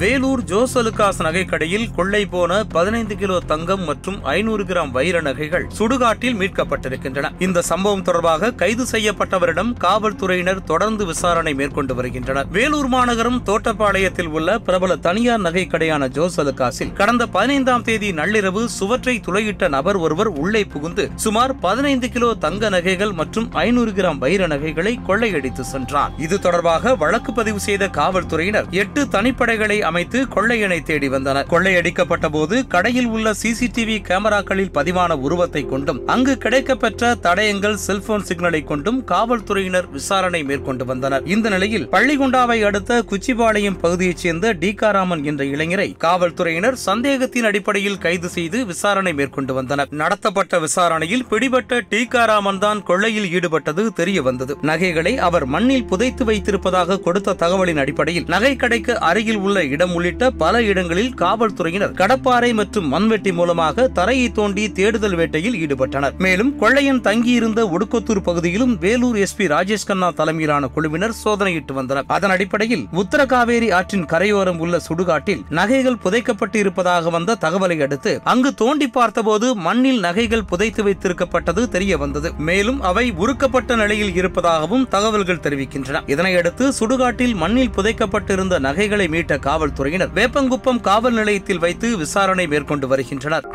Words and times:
வேலூர் 0.00 0.40
ஜோசலுக்காஸ் 0.50 1.20
நகைக்கடையில் 1.26 1.86
கொள்ளை 1.94 2.26
போன 2.26 2.64
பதினைந்து 2.64 3.16
கிலோ 3.16 3.36
தங்கம் 3.46 3.84
மற்றும் 3.84 4.18
ஐநூறு 4.24 4.64
கிராம் 4.64 4.90
வைர 4.96 5.20
நகைகள் 5.20 5.64
சுடுகாட்டில் 5.78 6.36
மீட்கப்பட்டிருக்கின்றன. 6.40 7.28
இந்த 7.38 7.62
சம்பவம் 7.62 8.02
தொடர்பாக 8.02 8.50
கைது 8.50 8.84
செய்யப்பட்டவரிடம் 8.92 9.70
காவல்துறையினர் 9.84 10.60
தொடர்ந்து 10.64 11.06
விசாரணை 11.06 11.54
மேற்கொண்டு 11.54 11.94
வருகின்றனர். 11.94 12.46
வேலூர் 12.50 12.88
மாநகரம் 12.88 13.40
தோட்டப்பாளையத்தில் 13.44 14.30
உள்ள 14.36 14.58
பிரபல 14.58 14.96
தனியார் 14.96 15.42
நகைக்கடையான 15.42 16.08
ஜோசலுக்காஸில் 16.18 16.92
கடந்த 16.92 17.26
பதினைந்தாம் 17.26 17.82
தேதி 17.82 18.12
நள்ளிரவு 18.12 18.64
சுவற்றை 18.64 19.20
துளையிட்ட 19.26 19.68
நபர் 19.68 19.96
ஒருவர் 19.96 20.28
உள்ளே 20.44 20.64
புகுந்து 20.64 21.10
சுமார் 21.16 21.56
பதினைந்து 21.58 22.10
கிலோ 22.10 22.34
தங்க 22.34 22.68
நகைகள் 22.68 23.12
மற்றும் 23.12 23.50
ஐநூறு 23.52 23.90
கிராம் 23.90 24.18
வைர 24.18 24.46
நகைகளை 24.46 24.98
கொள்ளையடித்து 25.06 25.64
சென்றார். 25.64 26.14
இது 26.18 26.38
தொடர்பாக 26.38 26.94
வழக்கு 26.94 27.32
பதிவு 27.32 27.60
செய்த 27.60 27.88
காவல்துறையினர் 27.88 28.70
எட்டு 28.70 29.08
தனிப்படைகளை 29.16 29.86
அமைத்து 29.90 30.18
கொள்ளையனை 30.36 30.80
தேடி 30.90 31.08
வந்தனர். 31.14 31.48
கொள்ளையடிக்கப்பட்ட 31.52 32.26
போது 32.36 32.56
கடையில் 32.74 33.10
உள்ள 33.14 33.34
சிசிடிவி 33.42 33.96
கேமராக்களில் 34.08 34.72
பதிவான 34.78 35.12
உருவத்தை 35.26 35.62
கொண்டும் 35.72 36.00
அங்கு 36.14 36.34
கிடைக்கப்பெற்ற 36.44 37.12
தடயங்கள் 37.26 37.78
செல்போன் 37.86 38.26
சிக்னலை 38.28 38.62
கொண்டும் 38.70 39.00
காவல்துறையினர் 39.12 39.88
விசாரணை 39.96 40.42
மேற்கொண்டு 40.50 40.84
வந்தனர். 40.90 41.24
இந்த 41.34 41.46
நிலையில் 41.54 41.86
பள்ளிகுண்டாவை 41.94 42.58
அடுத்த 42.70 43.00
குச்சிபாளையம் 43.10 43.78
பகுதியைச் 43.84 44.22
சேர்ந்த 44.24 44.52
டிகாராமன் 44.64 45.22
என்ற 45.30 45.44
இளைஞரை 45.54 45.88
காவல்துறையினர் 46.04 46.78
சந்தேகத்தின் 46.86 47.48
அடிப்படையில் 47.50 48.00
கைது 48.04 48.28
செய்து 48.36 48.58
விசாரணை 48.72 49.12
மேற்கொண்டு 49.20 49.54
வந்தனர். 49.58 49.92
நடத்தப்பட்ட 50.02 50.60
விசாரணையில் 50.66 51.26
பிடிபட்ட 51.30 51.80
டீகாராமன் 51.92 52.62
தான் 52.64 52.82
கொள்ளையில் 52.90 53.30
ஈடுபட்டது 53.36 53.84
தெரிய 54.00 54.18
வந்தது. 54.28 54.54
நகைகளை 54.70 55.14
அவர் 55.28 55.46
மண்ணில் 55.54 55.88
புதைத்து 55.92 56.24
வைத்திருப்பதாக 56.30 57.00
கொடுத்த 57.06 57.36
தகவலின் 57.42 57.82
அடிப்படையில் 57.84 58.28
நகை 58.34 58.52
கடைக்கு 58.56 58.94
அருகில் 59.10 59.40
உள்ள 59.46 59.56
இடம் 59.78 59.92
உள்ளிட்ட 59.96 60.24
பல 60.42 60.62
இடங்களில் 60.68 61.10
காவல்துறையினர் 61.20 61.92
கடப்பாறை 61.98 62.48
மற்றும் 62.60 62.86
மண்வெட்டி 62.92 63.32
மூலமாக 63.38 63.84
தரையை 63.98 64.28
தோண்டி 64.38 64.62
தேடுதல் 64.78 65.14
வேட்டையில் 65.18 65.56
ஈடுபட்டனர். 65.64 66.14
மேலும் 66.24 66.50
கொள்ளையன் 66.62 67.00
தங்கியிருந்த 67.00 67.60
ஒடுக்கத்தூர் 67.74 68.20
பகுதியிலும் 68.28 68.72
வேலூர் 68.84 69.18
எஸ்பி 69.24 69.46
ராஜேஷ் 69.52 69.86
கண்ணா 69.90 70.08
தலைமையிலான 70.20 70.68
குழுவினர் 70.76 71.14
சோதனையிட்டு 71.24 71.74
வந்தனர். 71.78 72.06
அதன் 72.16 72.34
அடிப்படையில் 72.34 72.82
உத்தரகாவேரி 73.02 73.68
ஆற்றின் 73.78 74.06
கரையோரம் 74.12 74.58
உள்ள 74.64 74.80
சுடுகாட்டில் 74.88 75.44
நகைகள் 75.58 76.00
புதைக்கப்பட்டு 76.04 76.58
இருப்பதாக 76.62 77.12
வந்த 77.16 77.36
தகவலை 77.44 77.78
அடுத்து 77.86 78.14
அங்கு 78.32 78.52
தோண்டி 78.62 78.88
பார்த்தபோது 78.98 79.48
மண்ணில் 79.68 80.00
நகைகள் 80.06 80.44
புதைத்து 80.44 80.84
வைத்திருக்கப்பட்டது 80.88 81.64
தெரிய 81.76 81.98
வந்தது 82.04 82.30
மேலும் 82.50 82.82
அவை 82.90 83.06
உருக்கப்பட்ட 83.24 83.76
நிலையில் 83.82 84.14
இருப்பதாகவும் 84.14 84.88
தகவல்கள் 84.96 85.42
தெரிவிக்கின்றன. 85.46 86.02
இதனையடுத்து 86.16 86.66
சுடுகாட்டில் 86.80 87.36
மண்ணில் 87.44 87.74
புதைக்கப்பட்டிருந்த 87.78 88.58
நகைகளை 88.68 89.08
மீட்ட 89.16 89.38
காவல் 89.48 89.66
காவல்துறையினர் 89.68 90.12
வேப்பங்குப்பம் 90.14 90.80
காவல் 90.80 91.14
நிலையத்தில் 91.14 91.58
வைத்து 91.58 91.88
விசாரணை 91.96 92.46
மேற்கொண்டு 92.46 92.86
வருகின்றனர். 92.88 93.46